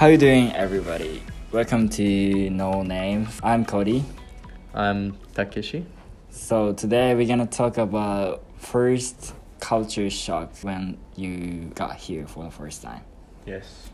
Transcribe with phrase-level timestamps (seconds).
[0.00, 1.22] How you doing, everybody?
[1.52, 3.28] Welcome to No Name.
[3.42, 4.02] I'm Cody.
[4.72, 5.84] I'm Takeshi.
[6.30, 12.50] So today we're gonna talk about first culture shock when you got here for the
[12.50, 13.02] first time.
[13.44, 13.90] Yes.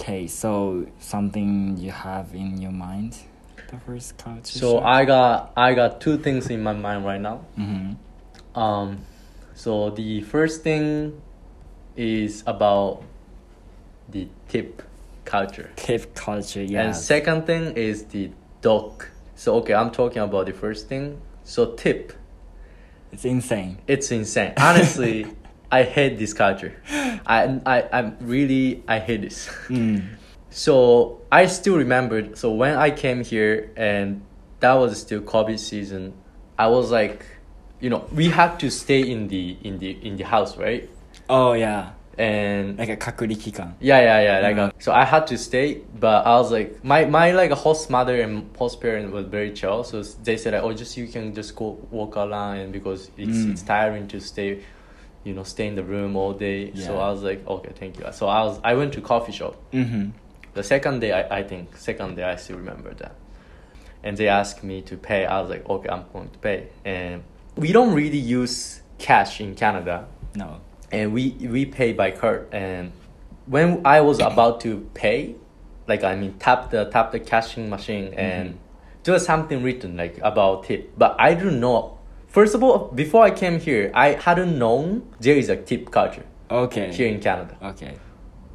[0.00, 3.16] Okay, so something you have in your mind,
[3.70, 4.84] the first culture So shock.
[4.84, 7.46] I got I got two things in my mind right now.
[7.54, 7.92] hmm
[8.56, 8.98] Um,
[9.54, 11.22] so the first thing
[11.94, 13.04] is about
[14.08, 14.82] the tip
[15.30, 16.82] culture, Tip culture, yeah.
[16.82, 18.30] and second thing is the
[18.60, 19.06] dog.
[19.36, 21.20] So okay, I'm talking about the first thing.
[21.44, 22.12] So tip,
[23.12, 23.78] it's insane.
[23.86, 24.52] it's insane.
[24.58, 25.26] Honestly,
[25.72, 26.72] I hate this culture.
[27.26, 29.48] I I I'm really I hate this.
[29.68, 30.02] Mm.
[30.52, 32.36] So I still remembered.
[32.36, 34.20] So when I came here and
[34.58, 36.12] that was still COVID season,
[36.58, 37.24] I was like,
[37.78, 40.90] you know, we had to stay in the in the in the house, right?
[41.28, 43.34] Oh yeah, and like a kakuri
[43.80, 44.40] Yeah, yeah, yeah.
[44.40, 44.78] Like mm.
[44.78, 48.20] a, so I had to stay, but I was like my my like host mother
[48.20, 51.56] and host parent was very chill, so they said like, oh, just you can just
[51.56, 53.52] go walk around because it's mm.
[53.52, 54.62] it's tiring to stay,
[55.24, 56.70] you know, stay in the room all day.
[56.74, 56.86] Yeah.
[56.86, 58.04] So I was like, okay, thank you.
[58.12, 59.56] So I was I went to coffee shop.
[59.72, 60.10] Mm-hmm.
[60.52, 63.14] The second day, I, I think second day I still remember that,
[64.02, 65.24] and they asked me to pay.
[65.24, 67.22] I was like, okay, I'm going to pay, and
[67.56, 70.06] we don't really use cash in Canada.
[70.34, 70.60] No
[70.92, 72.48] and we we pay by card.
[72.52, 72.92] And
[73.46, 75.36] when I was about to pay,
[75.86, 78.58] like I mean, tap the tap the cashing machine, and
[79.04, 81.98] there was something written like about tip, but I don't know.
[82.28, 86.24] First of all, before I came here, I hadn't known there is a tip culture
[86.48, 86.92] Okay.
[86.92, 87.56] here in Canada.
[87.60, 87.94] Okay.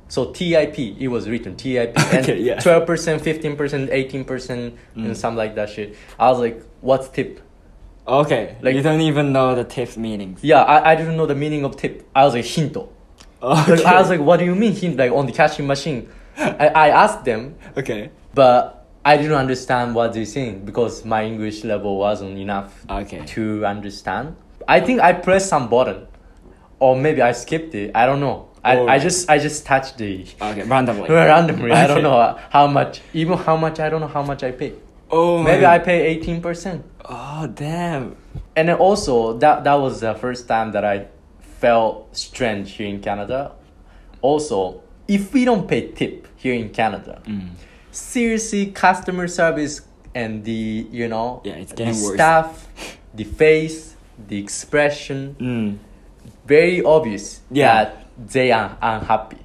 [0.07, 2.59] So TIP, it was written TIP, and Okay, yeah.
[2.59, 5.05] twelve percent, fifteen percent, eighteen percent, Mm.
[5.07, 5.95] and something like that shit.
[6.19, 7.41] I was like, "What's tip?"
[8.07, 8.55] Okay.
[8.61, 10.43] Like- you don't even know the tip meanings.
[10.43, 12.07] Yeah, I, I didn't know the meaning of tip.
[12.15, 12.89] I was like, "Hinto."
[13.41, 13.75] Okay.
[13.75, 16.09] Like, I was like, "What do you mean hint?" Like on the cashing machine.
[16.37, 18.09] I, I asked them, okay.
[18.33, 23.23] but I didn't understand what they're saying because my English level wasn't enough Okay.
[23.27, 24.35] to understand.
[24.67, 26.07] I think I pressed some button,
[26.79, 27.91] or maybe I skipped it.
[27.95, 28.49] I don't know.
[28.63, 28.87] I, Oh.
[28.87, 30.63] I just I just touched the Okay.
[30.63, 31.07] Randomly.
[31.09, 31.71] randomly.
[31.71, 32.99] I don't know how much.
[33.13, 34.73] Even how much I don't know how much I pay.
[35.11, 35.41] Oh.
[35.43, 36.83] Maybe I pay eighteen percent.
[37.05, 38.15] Oh damn.
[38.55, 41.07] And then also that that was the first time that I
[41.39, 43.51] felt strange here in Canada.
[44.21, 47.49] Also, if we don't pay tip here in Canada, Mm.
[47.91, 49.81] seriously, customer service
[50.15, 52.15] and the you know Yeah, it's the getting worse.
[52.15, 52.67] staff,
[53.13, 53.95] the face,
[54.27, 55.77] the expression, Mm.
[56.47, 57.67] very obvious Yeah.
[57.83, 59.37] that they are unhappy.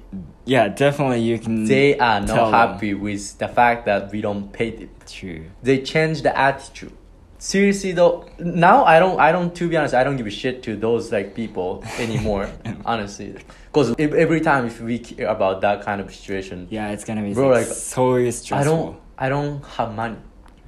[0.45, 1.65] Yeah, definitely you can.
[1.65, 2.53] They are not tell them.
[2.53, 5.05] happy with the fact that we don't pay tip.
[5.05, 5.45] True.
[5.61, 6.93] they change the attitude
[7.37, 10.61] seriously though now i don't i don't to be honest i don't give a shit
[10.61, 12.47] to those like people anymore
[12.85, 13.35] honestly
[13.65, 17.33] because every time if we care about that kind of situation Yeah, it's gonna be
[17.33, 18.57] Bro, like, like, so stressful.
[18.57, 20.17] i don't i don't have money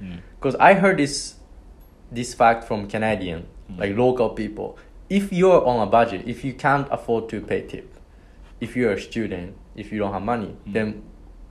[0.02, 0.18] Mm.
[0.36, 1.36] because i heard this
[2.10, 3.78] this fact from canadian Mm.
[3.78, 4.76] like local people
[5.08, 7.88] if you're on a budget if you can't afford to pay tip
[8.60, 10.72] if you're a student if you don't have money Mm.
[10.72, 11.02] then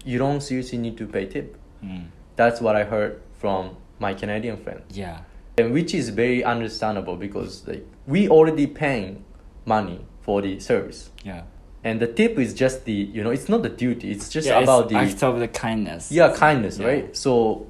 [0.05, 2.05] you don't seriously need to pay tip Mm.
[2.35, 5.19] that's what I heard from my Canadian friend, Yeah.
[5.57, 9.23] and which is very understandable because like we already paying
[9.65, 11.41] money for the service, Yeah.
[11.83, 14.59] and the tip is just the you know it's not the duty, it's just yeah,
[14.59, 16.11] about it's the act of the kindness.
[16.11, 16.87] yeah kindness, Yeah.
[16.87, 17.15] right?
[17.15, 17.67] So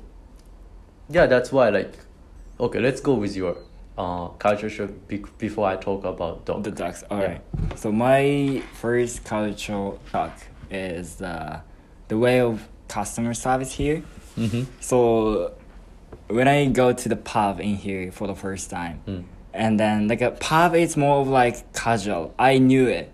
[1.09, 1.93] yeah, that's why like
[2.59, 3.57] okay, let's go with your
[3.97, 6.63] uh culture shock be- before I talk about dog.
[6.63, 7.03] The ducks.
[7.11, 7.27] All Yeah.
[7.27, 7.41] right.
[7.75, 10.33] So my first cultural shock
[10.71, 11.59] is uh,
[12.07, 14.01] the way of customer service here.
[14.37, 14.63] Mm-hmm.
[14.79, 15.53] So
[16.27, 19.23] when I go to the pub in here for the first time, Mm.
[19.53, 22.33] and then like a pub is more of like casual.
[22.39, 23.11] I knew it,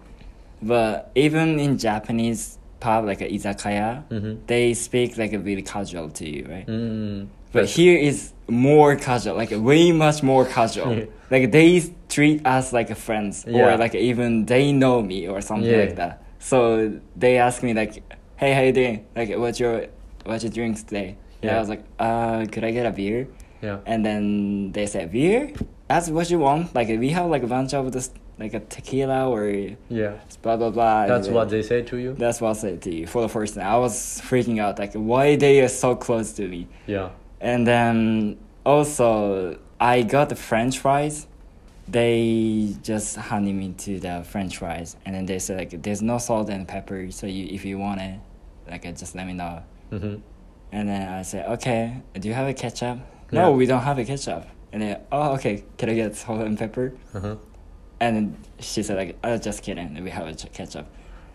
[0.61, 4.37] but even in Japanese pub like a izakaya, Mhm.
[4.47, 6.67] they speak like a really casual to you, right?
[6.67, 7.27] Mm.
[7.51, 11.07] But here is more casual, like way much more casual.
[11.31, 13.75] Like they treat us like friends, Yeah.
[13.75, 15.81] or like even they know me or something Yeah.
[15.85, 16.23] like that.
[16.39, 18.01] So they ask me like,
[18.35, 19.05] "Hey, how you doing?
[19.15, 19.85] Like, what's your
[20.25, 21.09] what's your drink today?"
[21.43, 21.57] Yeah, Yeah.
[21.57, 23.27] I was like, "Uh, could I get a beer?"
[23.61, 23.77] Yeah.
[23.85, 25.51] And then they said, "Beer?
[25.87, 26.73] That's what you want?
[26.73, 28.09] Like we have like a bunch of this
[28.39, 29.45] like a tequila or
[29.89, 30.13] Yeah.
[30.41, 32.15] blah blah blah." That's And what they say to you.
[32.17, 33.67] That's what I said to you for the first time.
[33.67, 36.65] I was freaking out, like why they are so close to me.
[36.87, 37.09] Yeah.
[37.41, 41.27] And then also, I got the French fries.
[41.87, 46.19] They just handed me to the French fries, and then they said like, "There's no
[46.19, 48.19] salt and pepper, so you, if you want it,
[48.69, 50.17] like, uh, just let me know." Mm-hmm.
[50.71, 52.99] And then I said, "Okay, do you have a ketchup?"
[53.31, 53.41] Yeah.
[53.41, 54.45] No, we don't have a ketchup.
[54.71, 56.93] And then, oh, okay, can I get salt and pepper?
[57.15, 57.37] Uh-huh.
[57.99, 60.85] And then she said like, "I oh, just kidding, we have a ketchup."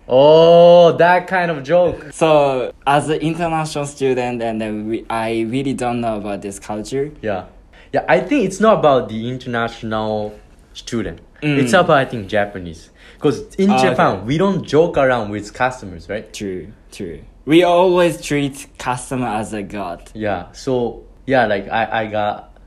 [0.09, 2.13] Oh, that kind of joke.
[2.13, 7.11] So as an international student, and then we, I really don't know about this culture.
[7.23, 7.47] Yeah.
[7.93, 10.39] Yeah, I think it's not about the international
[10.73, 11.21] student.
[11.43, 11.59] Mm.
[11.59, 12.91] It's about I think Japanese.
[13.15, 14.25] Because in Ah, Japan, okay.
[14.27, 16.31] we don't joke around with customers, right?
[16.33, 17.23] True, true.
[17.47, 20.11] We always treat customer as a god.
[20.15, 20.51] Yeah.
[20.53, 22.59] So yeah, like I, I got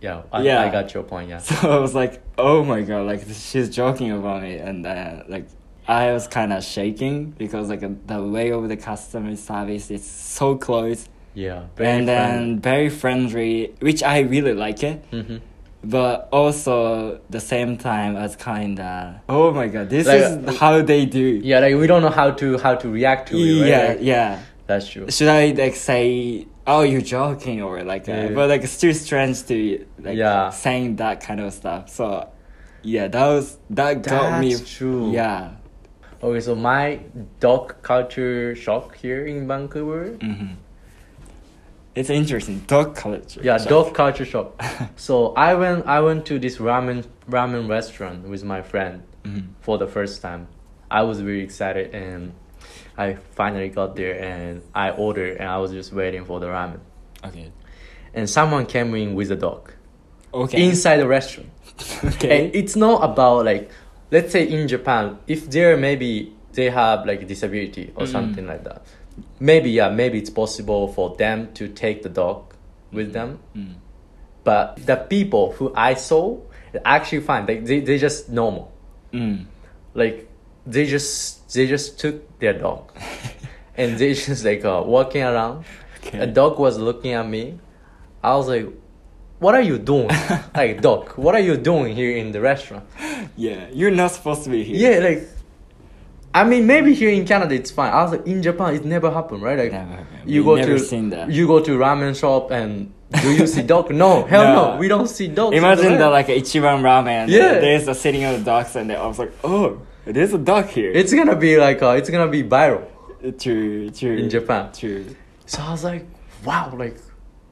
[0.00, 0.62] yeah, I, Yeah.
[0.62, 1.38] I got your point, yeah.
[1.48, 5.46] So I was like, oh my god, like she's joking about me, and uh, like
[5.88, 10.56] I was kind of shaking because like the way of the customer service is so
[10.56, 11.62] close Yeah.
[11.78, 15.04] and then very friendly, which I really like it.
[15.10, 15.38] hmm
[15.82, 20.82] But also the same time as kinda oh my god, this Like, is uh, how
[20.82, 21.40] they do.
[21.42, 23.68] Yeah, like we don't know how to how to react to it, right?
[23.68, 24.40] yeah, Like, yeah.
[24.66, 25.10] That's true.
[25.10, 29.42] Should I like say, oh, you're joking or like, uh, but like it's too strange
[29.48, 29.54] to
[30.06, 30.50] like Yeah.
[30.50, 31.88] saying that kind of stuff.
[31.88, 32.28] So
[32.82, 34.54] yeah, that was that got me.
[34.54, 35.10] That's true.
[35.12, 35.56] Yeah.
[36.22, 37.00] Okay, so my
[37.40, 40.16] dog culture shock here in Vancouver.
[40.20, 40.54] hmm
[41.94, 42.60] It's interesting.
[42.66, 43.40] Dog culture.
[43.42, 43.68] Yeah, shock.
[43.68, 44.62] dog culture shock.
[44.96, 49.44] so I went I went to this ramen ramen restaurant with my friend Mhm.
[49.60, 50.46] for the first time.
[50.90, 52.32] I was very excited and
[52.98, 56.80] I finally got there and I ordered and I was just waiting for the ramen.
[57.24, 57.50] Okay.
[58.14, 59.72] And someone came in with a dog
[60.32, 60.62] Okay.
[60.68, 61.50] inside the restaurant.
[62.04, 62.30] okay.
[62.46, 63.70] And it's not about like
[64.10, 68.12] let's say in Japan, if there maybe they have like a disability or Mm.
[68.12, 68.84] something like that.
[69.38, 72.54] Maybe yeah, maybe it's possible for them to take the dog
[72.92, 73.38] with them.
[73.56, 73.74] Mm.
[74.44, 76.38] But the people who I saw
[76.84, 77.46] actually fine.
[77.46, 78.72] Like they they just normal.
[79.12, 79.46] Mm.
[79.94, 80.28] Like
[80.66, 82.92] they just they just took their dog
[83.76, 85.64] and they just like uh, walking around.
[85.98, 86.18] Okay.
[86.18, 87.58] A dog was looking at me.
[88.22, 88.66] I was like,
[89.40, 90.08] "What are you doing?
[90.54, 92.84] like Doc, what are you doing here in the restaurant?"
[93.36, 94.76] Yeah, you're not supposed to be here.
[94.92, 95.22] Yeah, like.
[96.32, 97.92] I mean, maybe here in Canada it's fine.
[97.92, 99.58] I was like, in Japan it never happened, right?
[99.58, 101.28] Like, Never you go never to seen that.
[101.28, 103.90] you go to ramen shop and do you see dog?
[103.90, 104.76] No, hell no, No.
[104.78, 105.52] we don't see dogs.
[105.56, 107.26] in Imagine the like Ichiban ramen.
[107.28, 107.58] Yeah.
[107.58, 110.92] There's a sitting on the dogs, and I was like, oh, there's a dog here.
[110.92, 112.86] It's gonna be like uh, it's gonna be viral
[113.42, 114.16] true, true.
[114.16, 114.70] in Japan.
[114.72, 115.04] True.
[115.46, 116.06] So I was like,
[116.44, 116.96] wow, like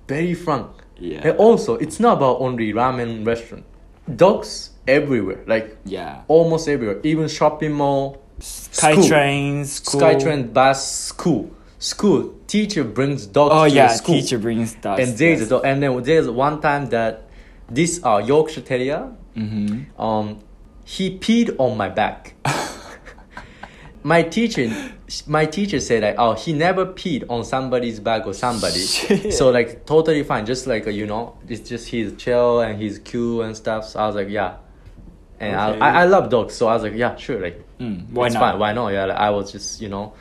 [0.07, 0.69] very frank.
[0.99, 1.29] Yeah.
[1.29, 3.65] And also, it's not about only ramen restaurant.
[4.15, 6.23] Dogs everywhere, like yeah.
[6.29, 7.01] almost everywhere.
[7.05, 9.07] Even shopping mall, Sky school.
[9.09, 10.01] train, school.
[10.01, 12.35] Skytrain, bus, school, school.
[12.47, 14.15] Teacher brings dogs Oh to yeah, school.
[14.15, 15.01] teacher brings dogs.
[15.07, 15.63] and there's a dog.
[15.67, 17.29] And then there's one time that
[17.69, 20.01] this uh, Yorkshire Terrier, Mm-hmm.
[20.01, 20.41] um,
[20.85, 22.35] he peed on my back.
[24.09, 24.65] my teacher,
[25.27, 28.81] my teacher said like, oh, he never peed on somebody's back or somebody.
[28.81, 29.35] Shit.
[29.35, 33.43] So like totally fine, just like you know, it's just he's chill and he's cool
[33.43, 33.85] and stuff.
[33.89, 34.57] So I was like, yeah.
[35.41, 35.81] And Okay.
[35.81, 38.35] I, I I love dogs, so I was like, yeah, sure, like Mm, why it's
[38.35, 38.41] not?
[38.41, 38.89] fine, why not?
[38.93, 40.13] Yeah, like, I was just you know,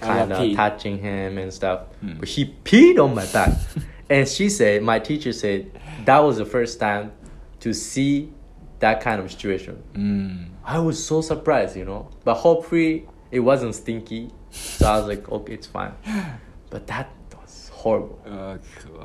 [0.00, 1.80] kind of touching him and stuff.
[2.02, 2.20] Mm.
[2.20, 3.52] But he peed on my back,
[4.10, 5.70] and she said, my teacher said
[6.06, 7.12] that was the first time
[7.60, 8.30] to see
[8.78, 9.82] that kind of situation.
[9.92, 10.48] Mm.
[10.64, 12.08] I was so surprised, you know.
[12.24, 15.94] But hopefully it wasn't stinky, so I was like, okay, it's fine.
[16.70, 17.08] But that
[17.40, 18.18] was horrible.
[18.24, 18.98] Cool.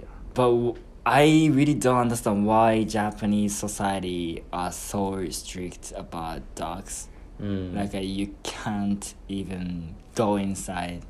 [0.00, 0.06] Yeah.
[0.34, 0.74] But w-
[1.06, 7.08] I really don't understand why Japanese society are so strict about dogs.
[7.40, 7.74] Mm.
[7.76, 11.02] Like uh, you can't even go inside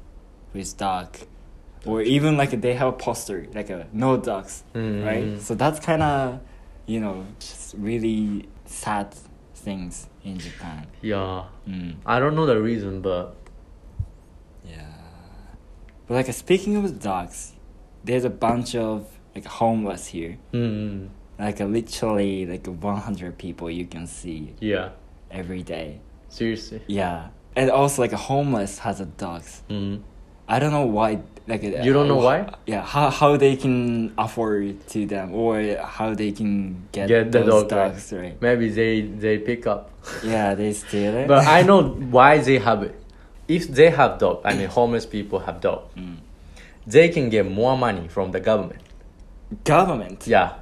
[0.53, 1.17] with dog,
[1.87, 5.07] or even like they have a poster like a no dogs, Mm.
[5.07, 5.41] right?
[5.41, 6.41] So that's kind of,
[6.87, 9.15] you know, just really sad
[9.55, 10.87] things in Japan.
[11.03, 11.97] yeah, Mm.
[12.07, 13.35] I don't know the reason, but
[14.65, 14.87] Yeah.
[16.07, 17.53] But like speaking of the dogs,
[18.05, 20.39] there's a bunch of like homeless here.
[20.53, 21.09] mm,
[21.39, 24.91] Like literally like 100 people you can see yeah,
[25.31, 26.01] every day.
[26.29, 26.83] seriously.
[26.87, 27.29] Yeah.
[27.57, 29.63] And also like a homeless has a dogs.
[29.69, 30.03] Mm.
[30.49, 32.53] I don't know why like uh, You don't know why?
[32.67, 37.41] Yeah, how how they can afford to them or how they can get, Get the
[37.41, 37.89] those dog, right?
[37.93, 38.37] dogs, right?
[38.41, 39.91] Maybe they they pick up.
[40.23, 41.27] Yeah, they steal it.
[41.29, 42.95] But I know why they have it.
[43.49, 46.17] If they have dog, I mean homeless people have dog, Mm.
[46.87, 48.83] they can get more money from the government.
[49.65, 50.27] Government.
[50.27, 50.53] Yeah,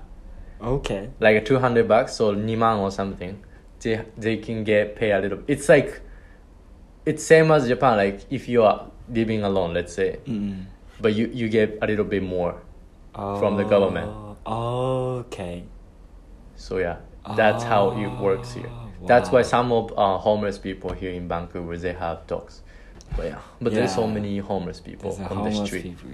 [0.62, 1.10] Okay.
[1.20, 3.42] like two hundred bucks or niman or something.
[3.82, 5.40] They they can get pay a little.
[5.48, 6.00] It's like,
[7.04, 7.96] it's same as Japan.
[7.96, 10.64] Like if you are living alone, let's say, Mm.
[11.00, 12.62] But you you get a little bit more.
[13.14, 14.10] From the government.
[14.44, 15.64] Oh, okay.
[16.54, 16.96] So yeah,
[17.34, 18.68] that's how it works here.
[18.68, 22.60] Oh, That's why some of uh, homeless people here in Vancouver they have dogs.
[23.16, 25.82] But yeah, but there's so many homeless people There's on the street.
[25.84, 26.10] people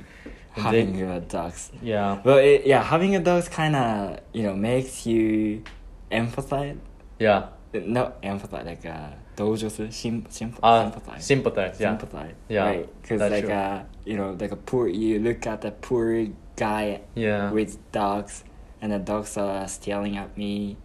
[0.53, 1.73] having they- dogs.
[1.83, 5.65] Yeah, Well, it, yeah, having a dog kind of you know makes you
[6.11, 6.77] emphasize
[7.19, 11.79] yeah, no empathize like uh 同情する sim sim Uh, sympathize sympathize.
[11.79, 11.98] Yeah.
[11.98, 13.53] sympathize Yeah, right because that's like true.
[13.53, 17.51] uh you know like a poor you look at the poor guy Yeah.
[17.51, 18.44] with dogs
[18.82, 20.75] and the dogs are staring at me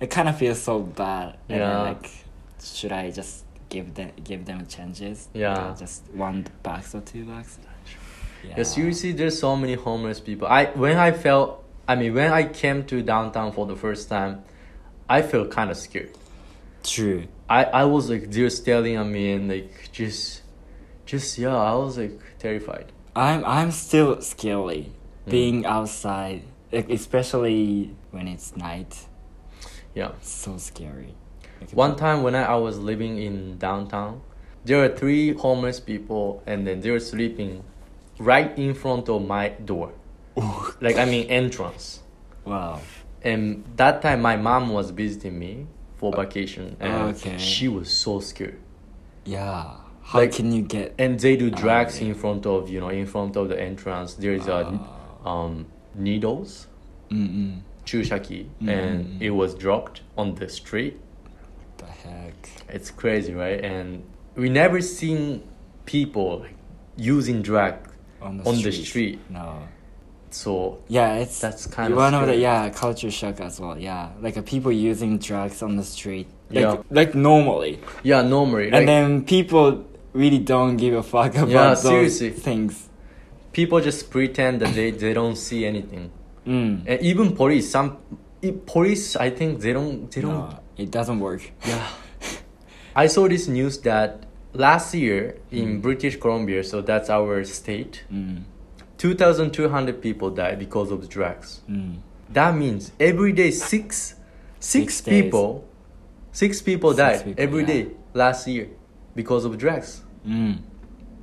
[0.00, 1.68] it kind of feels so bad and Yeah.
[1.70, 2.10] then, like
[2.62, 5.54] should I just give them give them chances Yeah.
[5.54, 7.58] Uh, just one bucks or two bucks
[8.46, 10.46] yeah, Yeah, seriously, there's so many homeless people.
[10.46, 14.44] I when I felt, I mean, when I came to downtown for the first time,
[15.08, 16.10] I felt kind of scared.
[16.83, 20.43] true I I was like they're staring at me and like just,
[21.05, 22.91] just yeah, I was like terrified.
[23.15, 24.91] I'm I'm still scary
[25.27, 25.31] Mm.
[25.31, 29.05] being outside, like, especially when it's night.
[29.93, 30.11] Yeah.
[30.21, 31.15] So scary.
[31.59, 34.21] Like, One time when I, I was living in downtown,
[34.63, 37.63] there were three homeless people and then they were sleeping
[38.17, 39.91] right in front of my door.
[40.81, 42.01] like I mean entrance.
[42.45, 42.79] Wow.
[43.23, 45.67] And that time my mom was visiting me
[45.99, 47.37] for vacation and Okay.
[47.37, 48.57] she was so scared.
[49.25, 49.65] Yeah.
[50.01, 50.95] How Like- can you get?
[50.97, 52.07] And they do drugs yeah.
[52.07, 54.13] in front of you know in front of the entrance.
[54.15, 54.79] There's a
[55.25, 56.67] um, needles,
[57.11, 57.59] Mm-mm.
[57.85, 58.69] chushaki, Mm.
[58.69, 60.95] and it was dropped on the street.
[61.77, 62.49] The heck.
[62.69, 63.59] It's crazy, right?
[63.63, 64.03] And
[64.35, 65.43] we never seen
[65.85, 66.45] people
[66.95, 67.75] using drug
[68.21, 68.71] On the on street.
[68.71, 69.19] the street.
[69.29, 69.47] No.
[70.31, 73.77] So Yeah, it's That's kinda one of the yeah culture shock as well.
[73.77, 76.27] Yeah, like uh, people using drugs on the street.
[76.51, 76.77] Like, Yeah.
[76.91, 81.69] like normally, yeah, normally, like, and then people really don't give a fuck about Yeah,
[81.69, 82.29] those seriously.
[82.31, 82.85] things.
[83.51, 86.11] people just pretend that they, they don't see anything.
[86.47, 86.83] Mm.
[86.87, 87.97] And even police, some
[88.67, 90.33] police, I think they don't they don't.
[90.49, 91.41] No, it doesn't work.
[91.67, 91.85] Yeah.
[92.95, 98.43] I saw this news that last year in British Columbia, so that's our state, Mm.
[98.99, 101.61] 2,200 people died because of drugs.
[101.69, 101.97] Mm.
[102.31, 104.13] That means every day six,
[104.59, 105.67] six Six people,
[106.31, 107.67] six people Six died people, every yeah.
[107.67, 108.67] day last year
[109.15, 110.03] because of drugs.
[110.27, 110.59] Mm.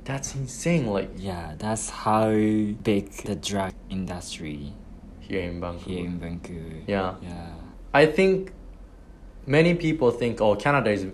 [0.03, 0.87] That's insane.
[0.87, 4.73] Like Yeah, that's how big the drug industry
[5.19, 5.89] here in Vancouver.
[5.89, 6.75] here in Vancouver.
[6.87, 7.15] Yeah.
[7.21, 7.49] Yeah.
[7.93, 8.51] I think
[9.45, 11.05] many people think, oh, Canada is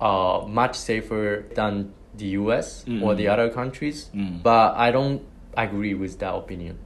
[0.00, 4.42] uh, much safer than the US or the other countries, Mm.
[4.42, 5.22] but I don't
[5.56, 6.78] agree with that opinion,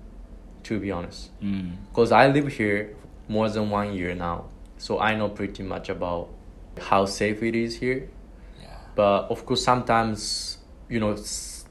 [0.64, 1.30] to be honest.
[1.42, 1.72] Mm.
[1.90, 2.94] Because I live here
[3.28, 4.46] more than one year now,
[4.78, 6.28] so I know pretty much about
[6.80, 8.08] how safe it is here.
[8.60, 8.68] Yeah.
[8.94, 11.16] But of course, sometimes you know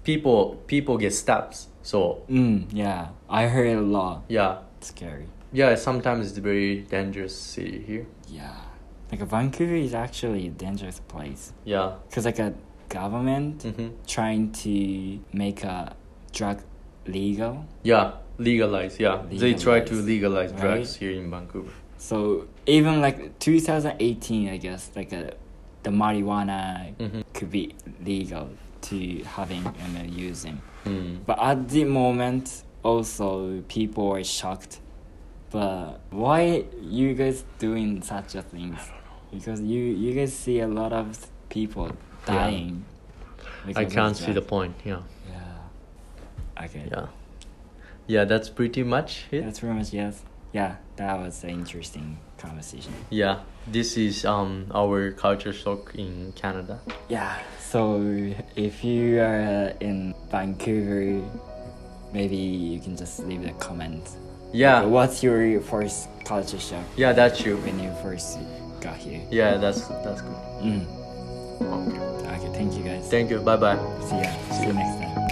[0.04, 1.58] people people get stabbed.
[1.82, 2.68] So Mm.
[2.72, 3.10] Yeah.
[3.30, 4.24] I heard a lot.
[4.30, 5.28] yeah, It's scary.
[5.52, 5.76] yeah.
[5.76, 8.06] Sometimes it's a very dangerous city here.
[8.30, 8.56] Yeah.
[9.12, 11.52] Like Vancouver is actually a dangerous place.
[11.66, 11.96] Yeah.
[12.12, 12.54] Cause like a
[12.90, 15.96] government hmm trying to make a
[16.32, 16.62] drug
[17.08, 17.66] legal.
[17.84, 19.00] Yeah, legalize.
[19.00, 21.00] Yeah, they try to legalize drugs right?
[21.00, 21.72] here in Vancouver.
[21.98, 25.34] So even like 2018, I guess like a,
[25.84, 27.24] the marijuana Mhm.
[27.34, 28.50] could be legal
[28.82, 30.62] to having and uh, using.
[30.86, 31.20] Mm.
[31.26, 34.80] But at the moment, also people are shocked.
[35.52, 38.76] But why you guys doing such a thing?
[39.32, 41.06] Because you you guys see a lot of
[41.50, 41.88] people
[42.28, 42.34] Yeah.
[42.36, 42.86] dying.
[43.76, 44.76] I can't see the point.
[44.84, 45.43] Yeah, Yeah.
[46.64, 46.88] Okay.
[46.92, 47.08] yeah,
[48.08, 48.26] yeah.
[48.26, 49.44] That's pretty much it.
[49.46, 50.22] That's pretty much yes.
[50.54, 52.94] Yeah, that was an interesting conversation.
[53.10, 56.80] Yeah, this is um our culture shock in Canada.
[57.10, 57.40] Yeah.
[57.60, 57.98] So
[58.56, 61.26] if you are in Vancouver,
[62.14, 64.08] maybe you can just leave a comment.
[64.54, 67.58] Yeah, Okay, what's your first culture shock yeah, that's true.
[67.66, 68.38] when you first
[68.80, 69.22] got here?
[69.32, 70.38] Yeah, that's that's good.
[70.62, 70.86] Mm.
[71.66, 72.00] Okay.
[72.38, 72.54] Okay.
[72.54, 73.10] Thank you guys.
[73.10, 73.40] Thank you.
[73.42, 73.78] Bye bye.
[74.06, 74.30] See ya.
[74.54, 75.23] See you next time.